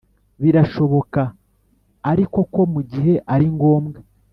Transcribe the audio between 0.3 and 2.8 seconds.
birashoboka ariko ko